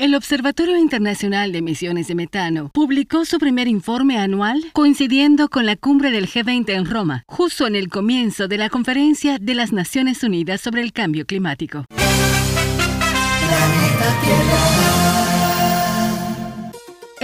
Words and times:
El 0.00 0.14
Observatorio 0.14 0.78
Internacional 0.78 1.50
de 1.50 1.58
Emisiones 1.58 2.06
de 2.06 2.14
Metano 2.14 2.70
publicó 2.72 3.24
su 3.24 3.38
primer 3.38 3.66
informe 3.66 4.16
anual 4.16 4.62
coincidiendo 4.72 5.48
con 5.48 5.66
la 5.66 5.74
cumbre 5.74 6.12
del 6.12 6.28
G20 6.28 6.70
en 6.70 6.86
Roma, 6.86 7.24
justo 7.26 7.66
en 7.66 7.74
el 7.74 7.88
comienzo 7.88 8.46
de 8.46 8.58
la 8.58 8.68
conferencia 8.68 9.38
de 9.40 9.54
las 9.56 9.72
Naciones 9.72 10.22
Unidas 10.22 10.60
sobre 10.60 10.82
el 10.82 10.92
Cambio 10.92 11.26
Climático. 11.26 11.84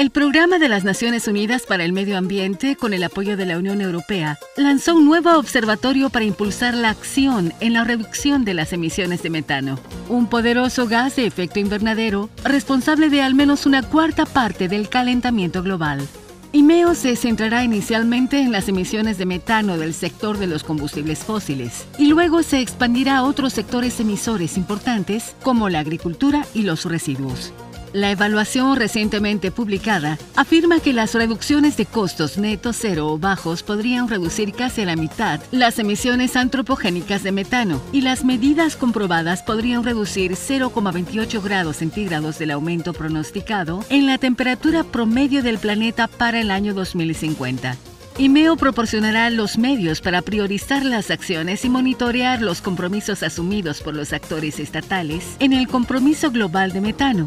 El 0.05 0.11
Programa 0.11 0.59
de 0.59 0.69
las 0.69 0.85
Naciones 0.85 1.29
Unidas 1.29 1.63
para 1.63 1.83
el 1.83 1.95
Medio 1.95 2.19
Ambiente, 2.19 2.77
con 2.77 2.93
el 2.93 3.03
apoyo 3.05 3.39
de 3.39 3.47
la 3.47 3.57
Unión 3.57 3.81
Europea, 3.81 4.39
lanzó 4.55 4.97
un 4.97 5.07
nuevo 5.07 5.33
observatorio 5.39 6.11
para 6.11 6.27
impulsar 6.27 6.75
la 6.75 6.91
acción 6.91 7.55
en 7.61 7.73
la 7.73 7.85
reducción 7.85 8.45
de 8.45 8.53
las 8.53 8.75
emisiones 8.75 9.23
de 9.23 9.31
metano, 9.31 9.79
un 10.11 10.27
poderoso 10.27 10.87
gas 10.89 11.17
de 11.17 11.25
efecto 11.27 11.59
invernadero 11.59 12.29
responsable 12.45 13.09
de 13.09 13.23
al 13.23 13.35
menos 13.35 13.65
una 13.65 13.83
cuarta 13.83 14.27
parte 14.27 14.69
del 14.69 14.91
calentamiento 14.91 15.63
global. 15.63 16.07
IMEO 16.53 16.95
se 16.95 17.17
centrará 17.17 17.65
inicialmente 17.65 18.41
en 18.41 18.53
las 18.53 18.69
emisiones 18.69 19.17
de 19.17 19.25
metano 19.25 19.79
del 19.79 19.95
sector 19.95 20.37
de 20.37 20.49
los 20.49 20.65
combustibles 20.65 21.21
fósiles 21.21 21.87
y 21.99 22.09
luego 22.09 22.43
se 22.43 22.61
expandirá 22.61 23.17
a 23.17 23.23
otros 23.23 23.55
sectores 23.55 23.99
emisores 24.01 24.59
importantes 24.59 25.35
como 25.43 25.71
la 25.71 25.79
agricultura 25.79 26.45
y 26.53 26.61
los 26.61 26.85
residuos. 26.85 27.55
La 27.95 28.11
evaluación 28.11 28.75
recientemente 28.75 29.53
publicada 29.53 30.19
afirma 30.35 30.81
que 30.81 30.93
las 30.93 31.15
reducciones 31.15 31.77
de 31.77 31.87
costos 31.87 32.39
netos 32.39 32.79
cero 32.81 33.07
o 33.07 33.19
bajos 33.19 33.63
podrían 33.63 34.09
reducir 34.09 34.53
casi 34.53 34.83
a 34.83 34.87
la 34.87 34.97
mitad 34.97 35.41
las 35.53 35.79
emisiones 35.79 36.35
antropogénicas 36.35 37.23
de 37.23 37.31
metano 37.31 37.81
y 37.93 38.01
las 38.01 38.25
medidas 38.25 38.75
comprobadas 38.75 39.45
podrían 39.45 39.85
reducir 39.85 40.33
0,28 40.33 41.41
grados 41.41 41.77
centígrados 41.77 42.37
del 42.37 42.51
aumento 42.51 42.95
pronosticado 42.95 43.85
en 43.91 44.07
la 44.07 44.19
temperatura 44.19 44.83
promedio 44.83 45.45
del 45.45 45.59
planeta 45.59 46.09
para 46.09 46.41
el 46.41 46.51
año 46.51 46.75
2050. 46.75 47.77
IMEO 48.19 48.57
proporcionará 48.57 49.31
los 49.31 49.57
medios 49.57 50.01
para 50.01 50.21
priorizar 50.21 50.85
las 50.85 51.13
acciones 51.13 51.65
y 51.65 51.69
monitorear 51.69 52.43
los 52.43 52.61
compromisos 52.61 53.23
asumidos 53.23 53.83
por 53.83 53.95
los 53.95 54.13
actores 54.13 54.59
estatales 54.59 55.37
en 55.39 55.53
el 55.53 55.69
compromiso 55.69 56.33
global 56.33 56.73
de 56.73 56.81
metano, 56.81 57.27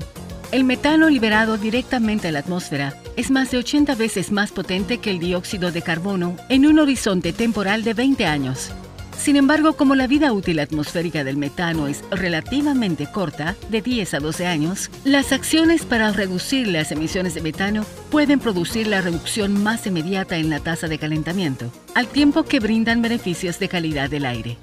el 0.52 0.64
metano 0.64 1.09
liberado 1.09 1.58
directamente 1.58 2.30
a 2.30 2.31
la 2.31 2.40
atmósfera 2.40 2.94
es 3.17 3.31
más 3.31 3.52
de 3.52 3.58
80 3.58 3.95
veces 3.95 4.31
más 4.31 4.52
potente 4.52 5.00
que 5.00 5.09
el 5.09 5.20
dióxido 5.20 5.72
de 5.72 5.81
carbono 5.81 6.38
en 6.50 6.66
un 6.66 6.80
horizonte 6.80 7.34
temporal 7.34 7.84
de 7.84 7.94
20 7.94 8.26
años. 8.26 8.72
Sin 9.18 9.36
embargo, 9.36 9.73
como 9.73 9.95
la 9.95 10.08
vida 10.08 10.31
útil 10.31 10.59
atmosférica 10.59 11.23
del 11.23 11.38
metano 11.38 11.88
es 11.88 12.03
relativamente 12.12 13.08
corta, 13.12 13.56
de 13.70 13.81
10 13.81 14.14
a 14.14 14.20
12 14.20 14.45
años, 14.45 14.92
las 15.03 15.34
acciones 15.34 15.86
para 15.86 16.12
reducir 16.14 16.68
las 16.68 16.92
emisiones 16.92 17.34
de 17.34 17.42
metano 17.42 17.84
pueden 18.12 18.40
producir 18.40 18.88
la 18.88 19.02
reducción 19.02 19.62
más 19.62 19.86
inmediata 19.88 20.38
en 20.38 20.50
la 20.50 20.59
tasa 20.59 20.88
de 20.88 21.00
calentamiento, 21.00 21.72
al 21.95 22.08
tiempo 22.08 22.44
que 22.44 22.59
brindan 22.59 23.02
beneficios 23.02 23.59
de 23.59 23.68
calidad 23.68 24.09
del 24.09 24.25
aire. 24.25 24.58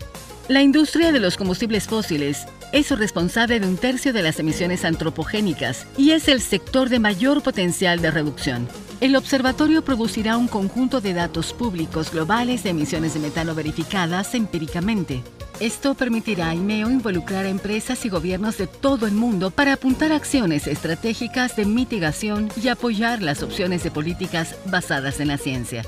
La 0.46 0.60
industria 0.60 1.10
de 1.10 1.20
los 1.20 1.38
combustibles 1.38 1.86
fósiles 1.86 2.44
es 2.70 2.90
responsable 2.90 3.60
de 3.60 3.66
un 3.66 3.78
tercio 3.78 4.12
de 4.12 4.22
las 4.22 4.38
emisiones 4.38 4.84
antropogénicas 4.84 5.86
y 5.96 6.10
es 6.10 6.28
el 6.28 6.42
sector 6.42 6.90
de 6.90 6.98
mayor 6.98 7.42
potencial 7.42 8.02
de 8.02 8.10
reducción. 8.10 8.68
El 9.00 9.16
observatorio 9.16 9.82
producirá 9.82 10.36
un 10.36 10.46
conjunto 10.46 11.00
de 11.00 11.14
datos 11.14 11.54
públicos 11.54 12.12
globales 12.12 12.62
de 12.62 12.70
emisiones 12.70 13.14
de 13.14 13.20
metano 13.20 13.54
verificadas 13.54 14.34
empíricamente. 14.34 15.22
Esto 15.60 15.94
permitirá 15.94 16.50
a 16.50 16.54
IMEO 16.54 16.90
involucrar 16.90 17.46
a 17.46 17.48
empresas 17.48 18.04
y 18.04 18.10
gobiernos 18.10 18.58
de 18.58 18.66
todo 18.66 19.06
el 19.06 19.12
mundo 19.12 19.50
para 19.50 19.72
apuntar 19.72 20.12
acciones 20.12 20.66
estratégicas 20.66 21.56
de 21.56 21.64
mitigación 21.64 22.50
y 22.62 22.68
apoyar 22.68 23.22
las 23.22 23.42
opciones 23.42 23.82
de 23.82 23.90
políticas 23.90 24.56
basadas 24.66 25.20
en 25.20 25.28
la 25.28 25.38
ciencia. 25.38 25.86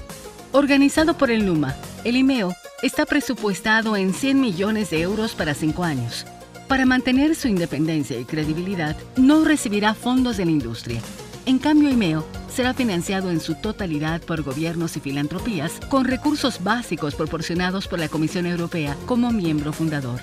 Organizado 0.53 1.19
por 1.19 1.31
el 1.31 1.45
NUMA, 1.45 1.75
el 2.05 2.17
IMEO 2.17 2.55
está 2.83 3.07
presupuestado 3.07 3.97
en 3.97 4.13
100 4.13 4.41
millones 4.41 4.91
de 4.91 5.01
euros 5.01 5.35
para 5.35 5.55
cinco 5.55 5.85
años. 5.85 6.27
Para 6.69 6.85
mantener 6.85 7.35
su 7.35 7.49
independencia 7.49 8.19
y 8.19 8.25
credibilidad, 8.25 8.97
no 9.17 9.45
recibirá 9.45 9.95
fondos 9.95 10.37
de 10.37 10.45
la 10.45 10.51
industria. 10.51 11.01
En 11.47 11.59
cambio, 11.59 11.91
IMEO 11.91 12.27
será 12.49 12.75
financiado 12.75 13.31
en 13.31 13.41
su 13.41 13.55
totalidad 13.55 14.21
por 14.21 14.43
gobiernos 14.43 14.97
y 14.97 15.01
filantropías 15.01 15.73
con 15.89 16.05
recursos 16.05 16.63
básicos 16.63 17.15
proporcionados 17.15 17.87
por 17.87 17.99
la 18.01 18.09
Comisión 18.09 18.47
Europea 18.47 18.97
como 19.07 19.31
miembro 19.31 19.73
fundador. 19.73 20.21